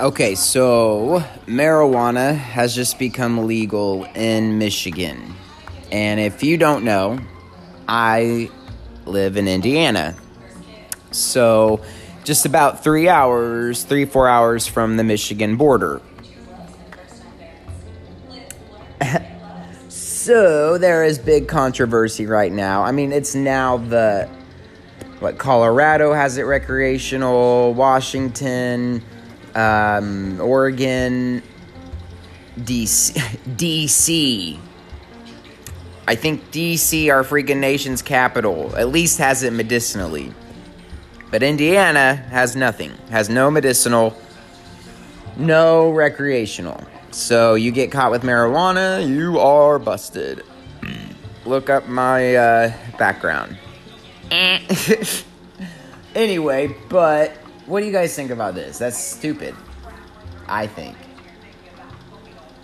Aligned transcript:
Okay, 0.00 0.34
so 0.34 1.22
marijuana 1.46 2.34
has 2.34 2.74
just 2.74 2.98
become 2.98 3.46
legal 3.46 4.04
in 4.14 4.58
Michigan. 4.58 5.34
And 5.92 6.18
if 6.18 6.42
you 6.42 6.56
don't 6.56 6.84
know, 6.84 7.18
I 7.86 8.50
live 9.04 9.36
in 9.36 9.46
Indiana. 9.46 10.16
So, 11.10 11.82
just 12.24 12.46
about 12.46 12.82
three 12.82 13.10
hours, 13.10 13.84
three, 13.84 14.06
four 14.06 14.28
hours 14.28 14.66
from 14.66 14.96
the 14.96 15.04
Michigan 15.04 15.56
border. 15.56 16.00
So, 20.24 20.78
there 20.78 21.04
is 21.04 21.18
big 21.18 21.48
controversy 21.48 22.26
right 22.26 22.52
now. 22.52 22.82
I 22.82 22.92
mean, 22.92 23.12
it's 23.12 23.34
now 23.34 23.78
the. 23.78 24.28
What, 25.20 25.38
Colorado 25.38 26.12
has 26.12 26.38
it 26.38 26.42
recreational, 26.42 27.72
Washington 27.72 29.02
um, 29.54 30.40
Oregon, 30.40 31.42
DC, 32.58 33.12
DC. 33.56 34.58
I 36.06 36.14
think 36.14 36.50
DC, 36.50 37.10
our 37.10 37.22
freaking 37.22 37.58
nation's 37.58 38.02
capital, 38.02 38.76
at 38.76 38.88
least 38.88 39.18
has 39.18 39.42
it 39.42 39.52
medicinally. 39.52 40.32
But 41.30 41.42
Indiana 41.42 42.16
has 42.16 42.54
nothing, 42.54 42.92
has 43.10 43.28
no 43.28 43.50
medicinal, 43.50 44.16
no 45.36 45.90
recreational. 45.90 46.84
So 47.14 47.54
you 47.54 47.70
get 47.70 47.92
caught 47.92 48.10
with 48.10 48.22
marijuana, 48.22 49.08
you 49.08 49.38
are 49.38 49.78
busted. 49.78 50.44
Look 51.44 51.70
up 51.70 51.86
my 51.86 52.34
uh, 52.34 52.72
background. 52.98 53.56
anyway, 56.16 56.74
but 56.88 57.30
what 57.66 57.80
do 57.80 57.86
you 57.86 57.92
guys 57.92 58.16
think 58.16 58.32
about 58.32 58.56
this? 58.56 58.78
That's 58.78 58.98
stupid. 58.98 59.54
I 60.48 60.66
think. 60.66 60.96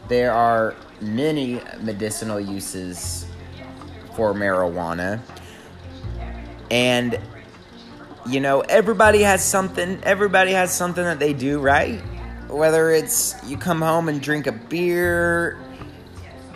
There 0.08 0.32
are 0.32 0.74
many 1.00 1.60
medicinal 1.80 2.40
uses 2.40 3.26
for 4.16 4.34
marijuana. 4.34 5.20
And 6.72 7.20
you 8.26 8.40
know, 8.40 8.62
everybody 8.62 9.22
has 9.22 9.44
something, 9.44 10.00
everybody 10.02 10.50
has 10.50 10.72
something 10.72 11.04
that 11.04 11.20
they 11.20 11.34
do, 11.34 11.60
right? 11.60 12.02
Whether 12.50 12.90
it's 12.90 13.34
you 13.46 13.56
come 13.56 13.80
home 13.80 14.08
and 14.08 14.20
drink 14.20 14.46
a 14.46 14.52
beer, 14.52 15.56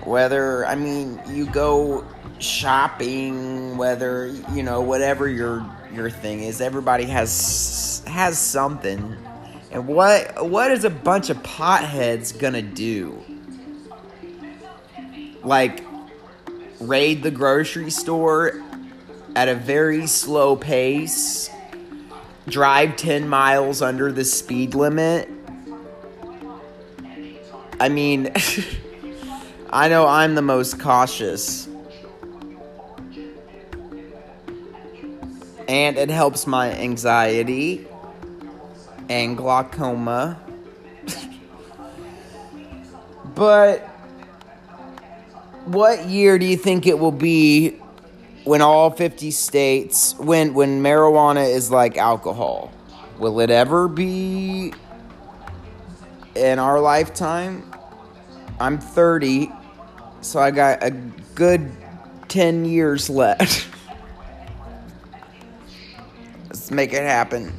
whether 0.05 0.67
I 0.67 0.75
mean, 0.75 1.21
you 1.29 1.47
go 1.47 2.05
shopping, 2.39 3.77
whether 3.77 4.27
you 4.53 4.63
know, 4.63 4.81
whatever 4.81 5.29
your 5.29 5.65
your 5.93 6.11
thing 6.11 6.43
is, 6.43 6.61
everybody 6.61 7.05
has 7.05 8.03
has 8.07 8.39
something. 8.39 9.17
And 9.71 9.87
what 9.87 10.49
what 10.49 10.71
is 10.71 10.85
a 10.85 10.91
bunch 10.91 11.31
of 11.31 11.39
potheads 11.39 12.39
gonna 12.39 12.63
do? 12.63 13.23
Like 15.43 15.85
raid 16.81 17.23
the 17.23 17.31
grocery 17.31 17.91
store 17.91 18.63
at 19.37 19.49
a 19.49 19.55
very 19.55 20.07
slow 20.07 20.57
pace, 20.57 21.51
drive 22.47 22.97
10 22.97 23.29
miles 23.29 23.83
under 23.83 24.13
the 24.13 24.25
speed 24.25 24.75
limit. 24.75 25.29
I 27.81 27.89
mean, 27.89 28.31
I 29.71 29.89
know 29.89 30.07
I'm 30.07 30.35
the 30.35 30.43
most 30.43 30.79
cautious. 30.79 31.69
And 35.67 35.97
it 35.97 36.11
helps 36.11 36.47
my 36.47 36.71
anxiety 36.73 37.87
and 39.09 39.37
glaucoma. 39.37 40.39
but 43.35 43.81
what 45.65 46.07
year 46.07 46.39
do 46.39 46.47
you 46.47 46.57
think 46.57 46.87
it 46.87 46.99
will 46.99 47.11
be 47.11 47.71
when 48.45 48.61
all 48.61 48.91
50 48.91 49.31
states 49.31 50.15
when 50.19 50.53
when 50.53 50.83
marijuana 50.83 51.49
is 51.49 51.71
like 51.71 51.97
alcohol? 51.97 52.71
Will 53.19 53.41
it 53.41 53.51
ever 53.51 53.89
be 53.89 54.75
in 56.37 56.59
our 56.59 56.81
lifetime? 56.81 57.71
I'm 58.61 58.79
30, 58.79 59.51
so 60.21 60.41
I 60.41 60.51
got 60.51 60.83
a 60.83 60.91
good 61.35 61.71
10 62.29 62.65
years 62.65 63.11
left. 63.11 63.69
Let's 66.49 66.71
make 66.71 66.93
it 66.93 67.03
happen. 67.03 67.53